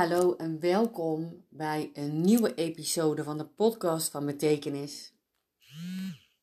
[0.00, 5.12] hallo en welkom bij een nieuwe episode van de podcast van Betekenis.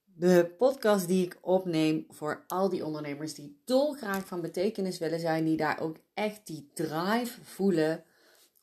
[0.04, 5.46] De podcast die ik opneem voor al die ondernemers die dolgraag van betekenis willen zijn,
[5.46, 8.04] die daar ook echt die drive voelen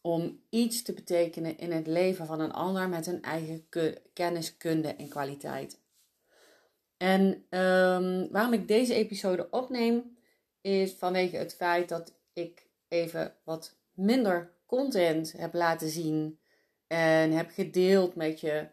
[0.01, 3.69] om iets te betekenen in het leven van een ander met hun eigen
[4.13, 5.81] kennis, kunde en kwaliteit.
[6.97, 10.19] En ehm, waarom ik deze episode opneem,
[10.61, 16.39] is vanwege het feit dat ik even wat minder content heb laten zien
[16.87, 18.67] en heb gedeeld met je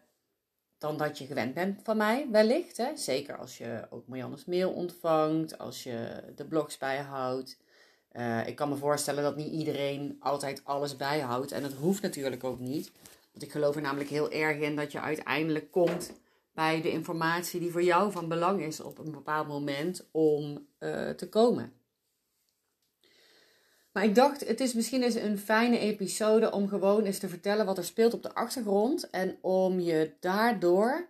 [0.78, 2.76] dan dat je gewend bent van mij, wellicht.
[2.76, 2.96] Hè?
[2.96, 7.58] Zeker als je ook Marianne's mail ontvangt, als je de blogs bijhoudt.
[8.12, 11.52] Uh, ik kan me voorstellen dat niet iedereen altijd alles bijhoudt.
[11.52, 12.92] En dat hoeft natuurlijk ook niet.
[13.32, 16.12] Want ik geloof er namelijk heel erg in dat je uiteindelijk komt
[16.54, 21.10] bij de informatie die voor jou van belang is op een bepaald moment om uh,
[21.10, 21.72] te komen.
[23.92, 27.66] Maar ik dacht, het is misschien eens een fijne episode om gewoon eens te vertellen
[27.66, 29.10] wat er speelt op de achtergrond.
[29.10, 31.08] En om je daardoor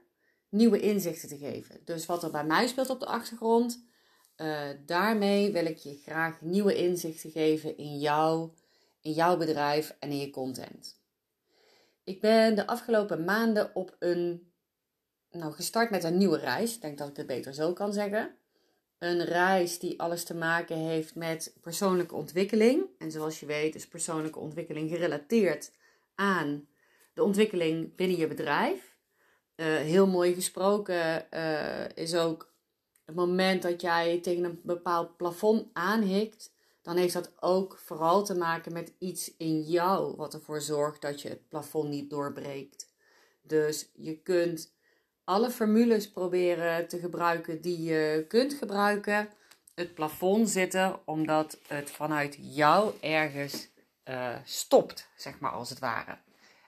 [0.49, 1.81] nieuwe inzichten te geven.
[1.85, 3.85] Dus wat er bij mij speelt op de achtergrond,
[4.37, 8.51] uh, daarmee wil ik je graag nieuwe inzichten geven in jou,
[9.01, 11.01] in jouw bedrijf en in je content.
[12.05, 14.53] Ik ben de afgelopen maanden op een,
[15.31, 16.75] nou gestart met een nieuwe reis.
[16.75, 18.37] Ik denk dat ik het beter zo kan zeggen
[19.03, 22.85] een reis die alles te maken heeft met persoonlijke ontwikkeling.
[22.99, 25.73] En zoals je weet is persoonlijke ontwikkeling gerelateerd
[26.15, 26.69] aan
[27.15, 28.97] de ontwikkeling binnen je bedrijf.
[29.57, 32.53] Uh, heel mooi gesproken uh, is ook
[33.05, 38.35] het moment dat jij tegen een bepaald plafond aanhikt, dan heeft dat ook vooral te
[38.35, 42.91] maken met iets in jou wat ervoor zorgt dat je het plafond niet doorbreekt.
[43.43, 44.75] Dus je kunt
[45.25, 49.29] alle formules proberen te gebruiken die je kunt gebruiken.
[49.75, 53.69] Het plafond zitten, omdat het vanuit jou ergens
[54.05, 56.19] uh, stopt, zeg maar als het ware.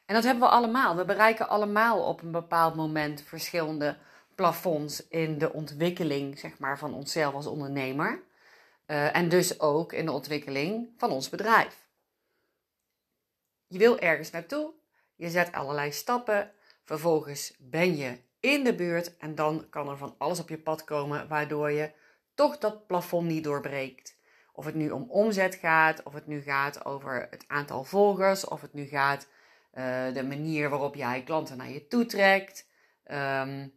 [0.06, 0.96] En dat hebben we allemaal.
[0.96, 3.96] We bereiken allemaal op een bepaald moment verschillende
[4.34, 8.22] plafonds in de ontwikkeling zeg maar, van onszelf als ondernemer.
[8.86, 11.82] Uh, en dus ook in de ontwikkeling van ons bedrijf.
[13.66, 14.72] Je wil ergens naartoe,
[15.14, 16.52] je zet allerlei stappen,
[16.84, 20.84] vervolgens ben je in de buurt en dan kan er van alles op je pad
[20.84, 21.92] komen waardoor je
[22.34, 24.16] toch dat plafond niet doorbreekt.
[24.52, 28.60] Of het nu om omzet gaat, of het nu gaat over het aantal volgers, of
[28.60, 29.28] het nu gaat
[29.74, 32.68] uh, de manier waarop jij klanten naar je toe trekt.
[33.06, 33.72] Um,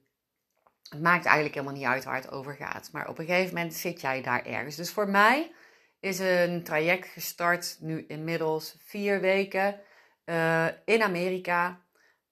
[0.90, 2.90] het maakt eigenlijk helemaal niet uit waar het over gaat.
[2.92, 4.76] Maar op een gegeven moment zit jij daar ergens.
[4.76, 5.52] Dus voor mij
[6.00, 9.80] is een traject gestart, nu inmiddels vier weken,
[10.26, 11.82] uh, in Amerika.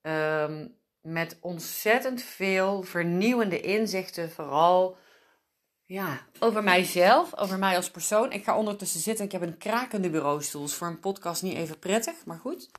[0.02, 4.98] Um, met ontzettend veel vernieuwende inzichten, vooral
[5.86, 8.32] ja, over mijzelf, over mij als persoon.
[8.32, 9.26] Ik ga ondertussen zitten.
[9.26, 10.62] Ik heb een krakende bureaustoel.
[10.62, 12.70] Dus voor een podcast niet even prettig, maar goed.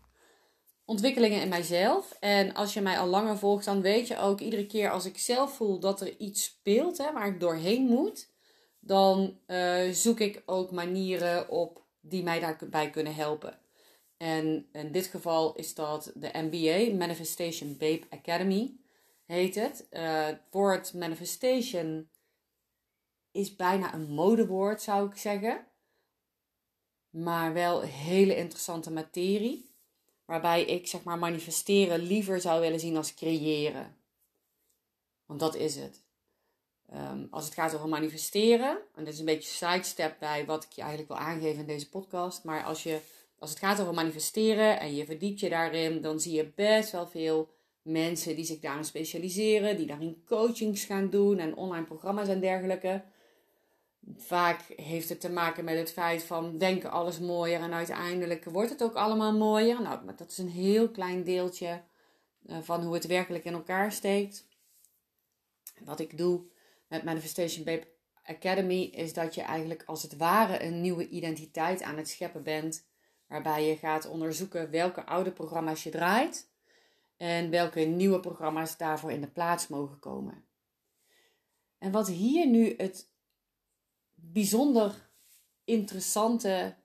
[0.84, 2.16] Ontwikkelingen in mijzelf.
[2.20, 5.18] En als je mij al langer volgt, dan weet je ook iedere keer als ik
[5.18, 8.30] zelf voel dat er iets speelt hè, waar ik doorheen moet,
[8.80, 13.58] dan uh, zoek ik ook manieren op die mij daarbij kunnen helpen.
[14.16, 18.76] En in dit geval is dat de MBA, Manifestation Babe Academy,
[19.24, 19.86] heet het.
[19.90, 22.08] Uh, het woord manifestation
[23.30, 25.66] is bijna een modewoord, zou ik zeggen.
[27.10, 29.70] Maar wel hele interessante materie.
[30.24, 33.96] Waarbij ik zeg maar manifesteren liever zou willen zien als creëren.
[35.26, 36.04] Want dat is het.
[36.94, 40.72] Um, als het gaat over manifesteren, en dit is een beetje sidestep bij wat ik
[40.72, 42.44] je eigenlijk wil aangeven in deze podcast.
[42.44, 43.00] Maar als je
[43.38, 47.06] als het gaat over manifesteren en je verdiept je daarin, dan zie je best wel
[47.06, 52.40] veel mensen die zich daarin specialiseren, die daarin coachings gaan doen en online programma's en
[52.40, 53.04] dergelijke.
[54.16, 58.70] Vaak heeft het te maken met het feit van denken alles mooier en uiteindelijk wordt
[58.70, 59.82] het ook allemaal mooier.
[59.82, 61.82] Nou, maar dat is een heel klein deeltje
[62.46, 64.46] eh, van hoe het werkelijk in elkaar steekt.
[65.84, 66.44] Wat ik doe
[66.88, 67.86] met Manifestation Babe
[68.24, 72.86] Academy is dat je eigenlijk als het ware een nieuwe identiteit aan het scheppen bent
[73.26, 76.48] waarbij je gaat onderzoeken welke oude programma's je draait
[77.16, 80.44] en welke nieuwe programma's daarvoor in de plaats mogen komen.
[81.78, 83.08] En wat hier nu het
[84.14, 85.10] bijzonder
[85.64, 86.76] interessante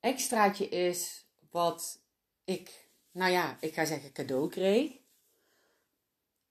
[0.00, 2.02] extraatje is, wat
[2.44, 4.92] ik, nou ja, ik ga zeggen cadeau kreeg,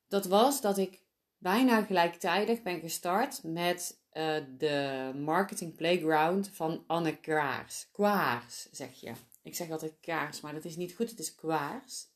[0.07, 1.01] dat was dat ik
[1.37, 7.87] bijna gelijktijdig ben gestart met uh, de Marketing Playground van Anne Kwaars.
[7.91, 9.11] Kwaars, zeg je.
[9.43, 12.07] Ik zeg altijd Kaars, maar dat is niet goed, het is Kwaars.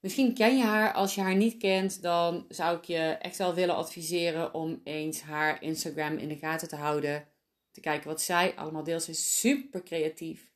[0.00, 0.92] Misschien ken je haar.
[0.92, 5.20] Als je haar niet kent, dan zou ik je echt wel willen adviseren om eens
[5.20, 7.28] haar Instagram in de gaten te houden.
[7.70, 9.02] Te kijken wat zij allemaal deelt.
[9.02, 10.50] Ze is super creatief,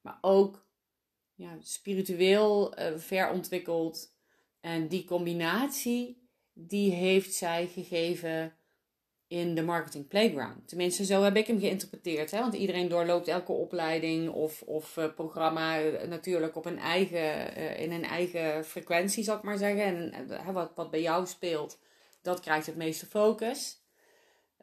[0.00, 0.66] maar ook
[1.34, 4.14] ja, spiritueel uh, verontwikkeld.
[4.60, 8.54] En die combinatie, die heeft zij gegeven
[9.30, 10.68] in de marketing playground.
[10.68, 12.30] Tenminste, zo heb ik hem geïnterpreteerd.
[12.30, 12.40] Hè?
[12.40, 17.80] Want iedereen doorloopt elke opleiding of, of uh, programma uh, natuurlijk op een eigen, uh,
[17.80, 20.12] in een eigen frequentie, zal ik maar zeggen.
[20.12, 21.78] En wat, wat bij jou speelt,
[22.22, 23.78] dat krijgt het meeste focus.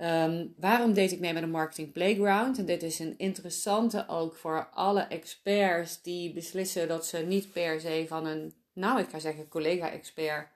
[0.01, 2.57] Um, waarom deed ik mee met een marketing playground?
[2.57, 7.79] En dit is een interessante ook voor alle experts die beslissen dat ze niet per
[7.79, 10.47] se van een, nou ik ga zeggen collega-expert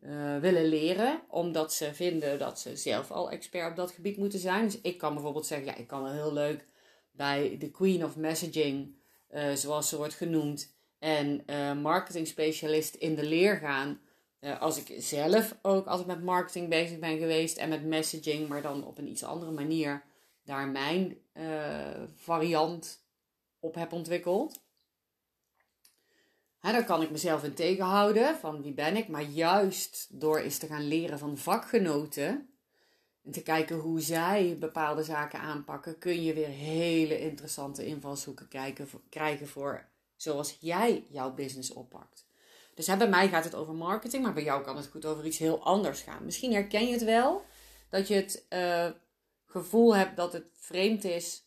[0.00, 4.38] uh, willen leren, omdat ze vinden dat ze zelf al expert op dat gebied moeten
[4.38, 4.64] zijn.
[4.64, 6.64] Dus ik kan bijvoorbeeld zeggen, ja, ik kan wel heel leuk
[7.10, 8.94] bij de Queen of Messaging,
[9.30, 14.00] uh, zoals ze wordt genoemd, en uh, marketing specialist in de leer gaan.
[14.58, 18.86] als ik zelf ook altijd met marketing bezig ben geweest en met messaging, maar dan
[18.86, 20.02] op een iets andere manier,
[20.44, 21.18] daar mijn
[22.14, 23.02] variant
[23.60, 24.60] op heb ontwikkeld.
[26.60, 29.08] Daar kan ik mezelf in tegenhouden van wie ben ik.
[29.08, 32.50] Maar juist door eens te gaan leren van vakgenoten
[33.24, 38.48] en te kijken hoe zij bepaalde zaken aanpakken, kun je weer hele interessante invalshoeken
[39.08, 42.26] krijgen voor zoals jij jouw business oppakt.
[42.74, 45.38] Dus bij mij gaat het over marketing, maar bij jou kan het goed over iets
[45.38, 46.24] heel anders gaan.
[46.24, 47.44] Misschien herken je het wel,
[47.90, 48.90] dat je het uh,
[49.46, 51.46] gevoel hebt dat het vreemd is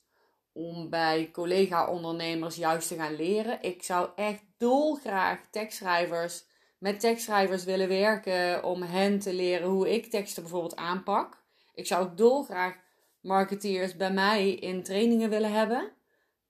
[0.51, 3.61] om bij collega-ondernemers juist te gaan leren.
[3.61, 6.43] Ik zou echt dolgraag tekstschrijvers
[6.77, 11.43] met tekstschrijvers willen werken om hen te leren hoe ik teksten bijvoorbeeld aanpak.
[11.73, 12.77] Ik zou ook dolgraag
[13.19, 15.91] marketeers bij mij in trainingen willen hebben.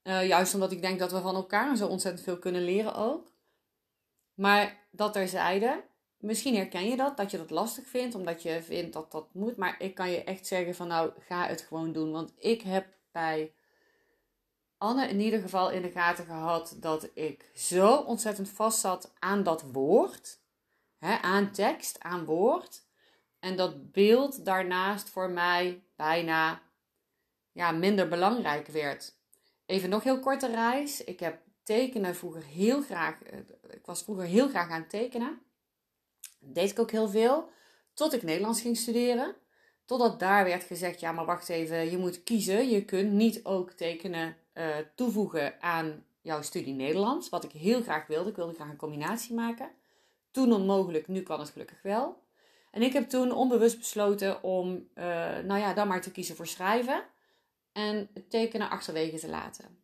[0.04, 3.32] Uh, juist omdat ik denk dat we van elkaar zo ontzettend veel kunnen leren ook.
[4.34, 5.84] Maar dat terzijde,
[6.18, 9.58] misschien herken je dat, dat je dat lastig vindt, omdat je vindt dat dat moet.
[9.58, 12.12] Maar ik kan je echt zeggen van nou, ga het gewoon doen.
[12.12, 13.54] Want ik heb bij
[14.82, 19.44] Anne in ieder geval in de gaten gehad dat ik zo ontzettend vast zat aan
[19.44, 20.40] dat woord,
[20.98, 22.84] hè, aan tekst, aan woord.
[23.40, 26.62] En dat beeld daarnaast voor mij bijna
[27.52, 29.14] ja, minder belangrijk werd.
[29.66, 31.04] Even nog heel korte reis.
[31.04, 33.24] Ik heb tekenen vroeger heel graag.
[33.24, 33.40] Eh,
[33.70, 35.42] ik was vroeger heel graag aan het tekenen.
[36.40, 37.50] Deed ik ook heel veel.
[37.94, 39.36] Tot ik Nederlands ging studeren.
[39.86, 42.70] Totdat daar werd gezegd: ja, maar wacht even, je moet kiezen.
[42.70, 47.30] Je kunt niet ook tekenen uh, toevoegen aan jouw studie Nederlands.
[47.30, 48.30] Wat ik heel graag wilde.
[48.30, 49.70] Ik wilde graag een combinatie maken.
[50.32, 52.20] Toen onmogelijk, nu kan het gelukkig wel.
[52.72, 55.04] En ik heb toen onbewust besloten om, uh,
[55.38, 57.04] nou ja, dan maar te kiezen voor schrijven.
[57.72, 59.80] En het tekenen achterwege te laten.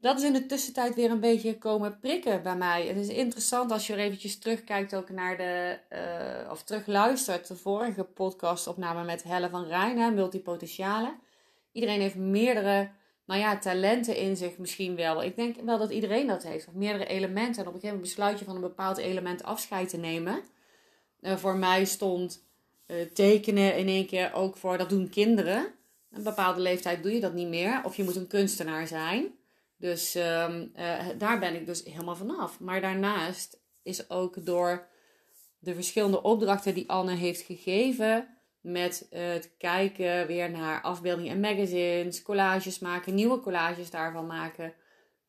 [0.00, 2.86] Dat is in de tussentijd weer een beetje komen prikken bij mij.
[2.86, 5.78] Het is interessant als je er eventjes terugkijkt ook naar de,
[6.44, 11.18] uh, of terugluistert, de vorige podcastopname met Helle van Rijn, multipotentialen.
[11.72, 12.90] Iedereen heeft meerdere
[13.24, 15.22] nou ja, talenten in zich misschien wel.
[15.22, 16.72] Ik denk wel dat iedereen dat heeft.
[16.72, 17.62] Meerdere elementen.
[17.62, 20.42] En op een gegeven moment besluit je van een bepaald element afscheid te nemen.
[21.20, 22.44] Uh, voor mij stond
[22.86, 25.66] uh, tekenen in één keer ook voor, dat doen kinderen.
[26.10, 27.80] Een bepaalde leeftijd doe je dat niet meer.
[27.84, 29.34] Of je moet een kunstenaar zijn.
[29.76, 30.54] Dus uh,
[31.18, 32.60] daar ben ik dus helemaal vanaf.
[32.60, 34.88] Maar daarnaast is ook door
[35.58, 42.22] de verschillende opdrachten die Anne heeft gegeven met het kijken weer naar afbeeldingen en magazines,
[42.22, 44.74] collages maken, nieuwe collages daarvan maken.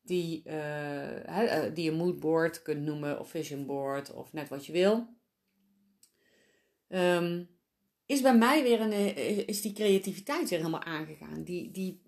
[0.02, 5.06] Die, uh, die je moodboard kunt noemen, of vision board, of net wat je wil.
[6.88, 7.48] Um,
[8.06, 11.42] is bij mij weer een, eh, is die creativiteit weer helemaal aangegaan.
[11.42, 12.02] Die, die,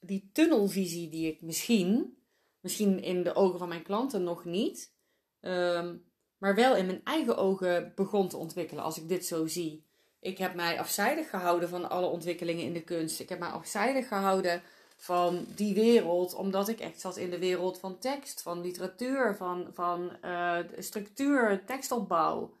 [0.00, 2.18] die tunnelvisie die ik misschien,
[2.60, 4.94] misschien in de ogen van mijn klanten nog niet,
[5.40, 6.06] um,
[6.38, 9.87] maar wel in mijn eigen ogen begon te ontwikkelen als ik dit zo zie.
[10.20, 13.20] Ik heb mij afzijdig gehouden van alle ontwikkelingen in de kunst.
[13.20, 14.62] Ik heb mij afzijdig gehouden
[14.96, 19.68] van die wereld, omdat ik echt zat in de wereld van tekst, van literatuur, van,
[19.72, 22.58] van uh, structuur, tekstopbouw.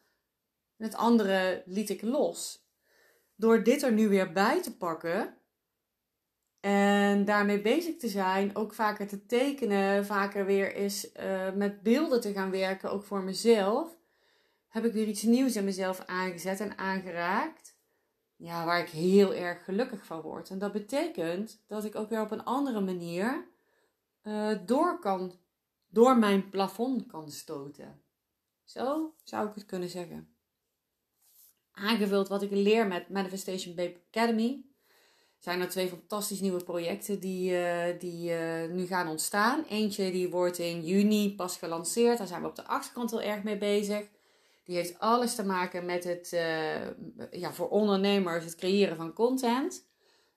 [0.76, 2.66] het andere liet ik los.
[3.34, 5.36] Door dit er nu weer bij te pakken
[6.60, 12.20] en daarmee bezig te zijn, ook vaker te tekenen, vaker weer eens uh, met beelden
[12.20, 13.97] te gaan werken, ook voor mezelf
[14.68, 17.76] heb ik weer iets nieuws in mezelf aangezet en aangeraakt.
[18.36, 20.50] Ja, waar ik heel erg gelukkig van word.
[20.50, 23.48] En dat betekent dat ik ook weer op een andere manier
[24.22, 25.32] uh, door kan,
[25.88, 28.02] door mijn plafond kan stoten.
[28.64, 30.34] Zo zou ik het kunnen zeggen.
[31.72, 34.64] Aangevuld wat ik leer met Manifestation Babe Academy.
[35.38, 39.64] Zijn er twee fantastisch nieuwe projecten die, uh, die uh, nu gaan ontstaan.
[39.64, 42.18] Eentje die wordt in juni pas gelanceerd.
[42.18, 44.08] Daar zijn we op de achterkant heel erg mee bezig.
[44.68, 49.86] Die heeft alles te maken met het, uh, ja, voor ondernemers, het creëren van content.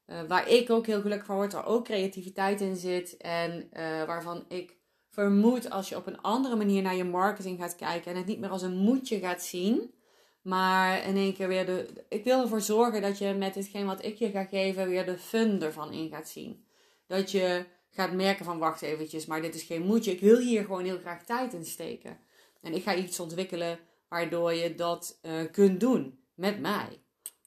[0.07, 3.17] Uh, waar ik ook heel gelukkig van word, waar ook creativiteit in zit.
[3.17, 4.75] En uh, waarvan ik
[5.09, 8.39] vermoed als je op een andere manier naar je marketing gaat kijken en het niet
[8.39, 9.93] meer als een moedje gaat zien,
[10.41, 12.05] maar in één keer weer de.
[12.09, 15.17] Ik wil ervoor zorgen dat je met hetgeen wat ik je ga geven, weer de
[15.17, 16.65] fun ervan in gaat zien.
[17.07, 20.11] Dat je gaat merken van wacht eventjes, maar dit is geen moedje.
[20.11, 22.19] Ik wil hier gewoon heel graag tijd in steken.
[22.61, 23.79] En ik ga iets ontwikkelen
[24.11, 27.03] waardoor je dat uh, kunt doen met mij.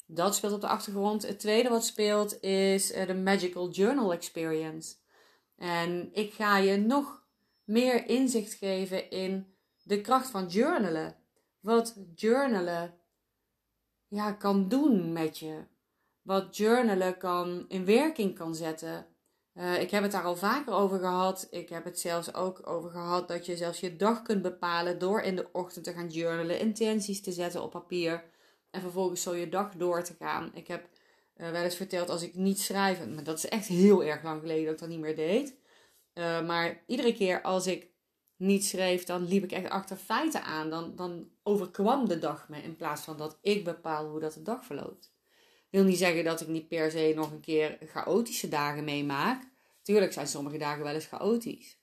[0.06, 1.26] Dat speelt op de achtergrond.
[1.26, 4.94] Het tweede wat speelt is uh, de Magical Journal Experience.
[5.56, 7.22] En ik ga je nog
[7.64, 11.16] meer inzicht geven in de kracht van journalen.
[11.60, 12.94] Wat journalen
[14.08, 15.64] ja, kan doen met je.
[16.22, 19.06] Wat journalen kan in werking kan zetten.
[19.54, 21.46] Uh, ik heb het daar al vaker over gehad.
[21.50, 25.20] Ik heb het zelfs ook over gehad dat je zelfs je dag kunt bepalen door
[25.20, 28.24] in de ochtend te gaan journalen, intenties te zetten op papier
[28.70, 30.50] en vervolgens zo je dag door te gaan.
[30.54, 30.88] Ik heb
[31.36, 34.40] uh, wel eens verteld als ik niet schrijf, maar dat is echt heel erg lang
[34.40, 35.56] geleden dat ik dat niet meer deed.
[36.14, 37.88] Uh, maar iedere keer als ik
[38.36, 40.70] niet schreef, dan liep ik echt achter feiten aan.
[40.70, 44.42] Dan, dan overkwam de dag me in plaats van dat ik bepaal hoe dat de
[44.42, 45.13] dag verloopt.
[45.74, 49.42] Wil niet zeggen dat ik niet per se nog een keer chaotische dagen meemaak.
[49.82, 51.76] Tuurlijk zijn sommige dagen wel eens chaotisch.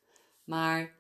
[0.44, 0.96] Maar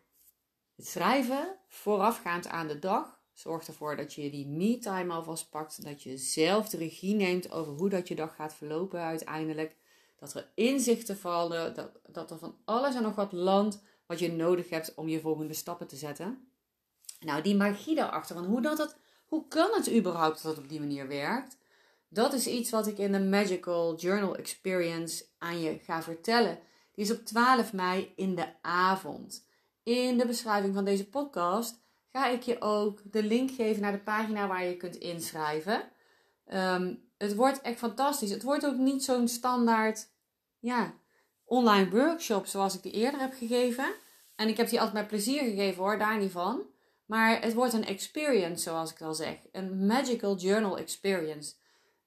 [0.76, 5.84] het schrijven voorafgaand aan de dag zorgt ervoor dat je die me-time alvast pakt.
[5.84, 9.76] Dat je zelf de regie neemt over hoe dat je dag gaat verlopen uiteindelijk.
[10.20, 14.32] Dat er inzichten vallen, dat, dat er van alles en nog wat landt wat je
[14.32, 16.52] nodig hebt om je volgende stappen te zetten.
[17.20, 18.96] Nou, die magie daarachter, van hoe, dat het,
[19.26, 21.60] hoe kan het überhaupt dat het op die manier werkt?
[22.14, 26.60] Dat is iets wat ik in de Magical Journal Experience aan je ga vertellen.
[26.92, 29.48] Die is op 12 mei in de avond.
[29.84, 34.00] In de beschrijving van deze podcast ga ik je ook de link geven naar de
[34.00, 35.84] pagina waar je kunt inschrijven.
[36.54, 38.32] Um, het wordt echt fantastisch.
[38.32, 40.10] Het wordt ook niet zo'n standaard
[40.60, 40.94] ja,
[41.46, 43.94] online workshop zoals ik die eerder heb gegeven.
[44.36, 46.62] En ik heb die altijd met plezier gegeven hoor, daar niet van.
[47.06, 49.38] Maar het wordt een experience, zoals ik al zeg.
[49.52, 51.54] Een magical journal experience.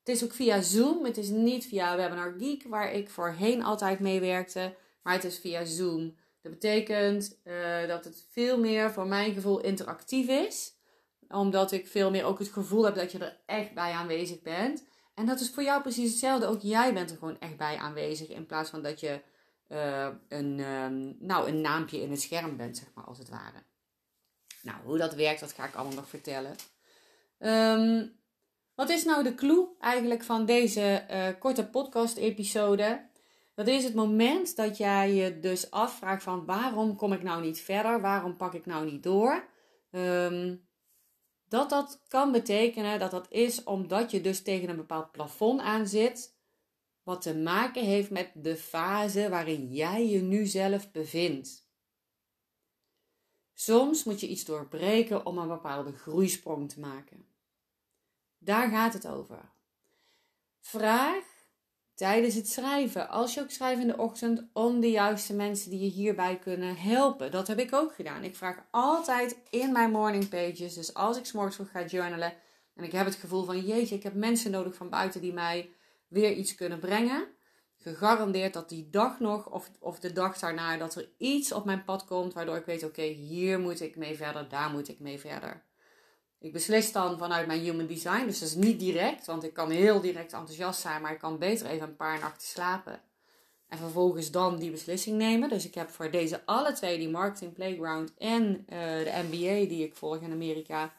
[0.04, 1.04] Het is ook via Zoom.
[1.04, 4.76] Het is niet via Webinar Geek, waar ik voorheen altijd mee werkte.
[5.02, 6.16] Maar het is via Zoom.
[6.42, 10.73] Dat betekent uh, dat het veel meer voor mijn gevoel interactief is.
[11.28, 14.84] Omdat ik veel meer ook het gevoel heb dat je er echt bij aanwezig bent.
[15.14, 16.46] En dat is voor jou precies hetzelfde.
[16.46, 18.28] Ook jij bent er gewoon echt bij aanwezig.
[18.28, 19.20] In plaats van dat je
[19.68, 23.62] uh, een, um, nou, een naampje in het scherm bent, zeg maar, als het ware.
[24.62, 26.56] Nou, hoe dat werkt, dat ga ik allemaal nog vertellen.
[27.38, 28.23] Um,
[28.74, 33.08] wat is nou de clue eigenlijk van deze uh, korte podcast-episode?
[33.54, 37.60] Dat is het moment dat jij je dus afvraagt van waarom kom ik nou niet
[37.60, 38.00] verder?
[38.00, 39.48] Waarom pak ik nou niet door?
[39.90, 40.66] Um,
[41.48, 45.88] dat dat kan betekenen dat dat is omdat je dus tegen een bepaald plafond aan
[45.88, 46.36] zit.
[47.02, 51.68] Wat te maken heeft met de fase waarin jij je nu zelf bevindt.
[53.52, 57.33] Soms moet je iets doorbreken om een bepaalde groeisprong te maken.
[58.44, 59.52] Daar gaat het over.
[60.60, 61.24] Vraag
[61.94, 65.80] tijdens het schrijven, als je ook schrijft in de ochtend, om de juiste mensen die
[65.80, 67.30] je hierbij kunnen helpen.
[67.30, 68.24] Dat heb ik ook gedaan.
[68.24, 72.32] Ik vraag altijd in mijn morning pages, dus als ik s'morgens vroeg ga journalen
[72.74, 75.70] en ik heb het gevoel van jeetje, ik heb mensen nodig van buiten die mij
[76.08, 77.26] weer iets kunnen brengen.
[77.76, 81.84] Gegarandeerd dat die dag nog of, of de dag daarna dat er iets op mijn
[81.84, 85.20] pad komt waardoor ik weet oké, hier moet ik mee verder, daar moet ik mee
[85.20, 85.62] verder.
[86.44, 89.70] Ik beslis dan vanuit mijn human design, dus dat is niet direct, want ik kan
[89.70, 93.00] heel direct enthousiast zijn, maar ik kan beter even een paar nachten slapen.
[93.68, 95.48] En vervolgens dan die beslissing nemen.
[95.48, 99.84] Dus ik heb voor deze alle twee, die Marketing Playground en uh, de MBA die
[99.84, 100.94] ik volg in Amerika,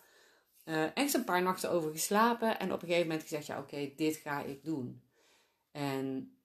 [0.66, 2.60] uh, echt een paar nachten over geslapen.
[2.60, 5.02] En op een gegeven moment gezegd, ja oké, dit ga ik doen.
[5.72, 6.36] En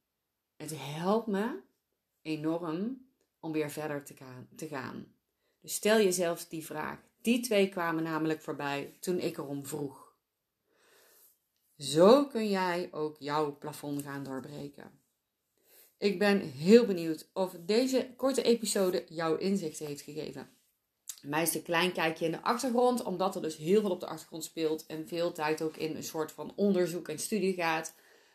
[0.57, 1.61] het helpt me
[2.23, 3.07] enorm
[3.40, 4.49] om weer verder te gaan.
[4.57, 5.07] Te gaan.
[5.61, 7.10] Dus stel jezelf die vraag.
[7.23, 10.15] Die twee kwamen namelijk voorbij toen ik erom vroeg.
[11.79, 14.99] Zo kun jij ook jouw plafond gaan doorbreken.
[15.99, 20.50] Ik ben heel benieuwd of deze korte episode jouw inzicht heeft gegeven.
[21.23, 24.45] Mij een klein kijkje in de achtergrond, omdat er dus heel veel op de achtergrond
[24.45, 27.95] speelt en veel tijd ook in een soort van onderzoek en studie gaat.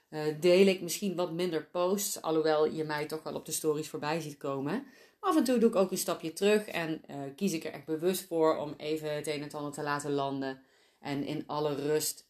[0.10, 3.90] Uh, deel ik misschien wat minder posts, alhoewel je mij toch wel op de stories
[3.90, 4.86] voorbij ziet komen.
[5.26, 7.86] Af en toe doe ik ook een stapje terug en uh, kies ik er echt
[7.86, 10.60] bewust voor om even het een en ander te laten landen.
[11.00, 12.28] En in alle rust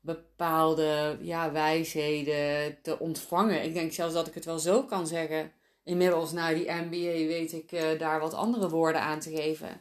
[0.00, 3.64] bepaalde ja, wijsheden te ontvangen.
[3.64, 5.52] Ik denk zelfs dat ik het wel zo kan zeggen.
[5.84, 9.80] Inmiddels na die MBA weet ik uh, daar wat andere woorden aan te geven.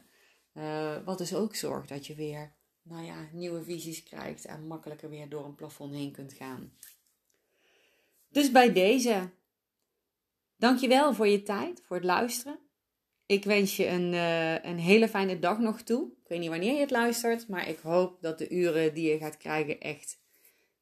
[0.54, 2.52] Uh, wat dus ook zorgt dat je weer
[2.82, 6.74] nou ja, nieuwe visies krijgt en makkelijker weer door een plafond heen kunt gaan.
[8.30, 9.30] Dus bij deze
[10.60, 12.60] Dankjewel voor je tijd, voor het luisteren.
[13.26, 16.12] Ik wens je een, eh, een hele fijne dag nog toe.
[16.12, 19.18] Ik weet niet wanneer je het luistert, maar ik hoop dat de uren die je
[19.18, 20.22] gaat krijgen echt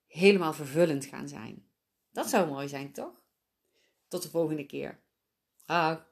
[0.08, 1.66] helemaal vervullend gaan zijn.
[2.12, 3.22] Dat zou mooi zijn, toch?
[4.08, 5.00] Tot de volgende keer.
[5.66, 6.07] Dag.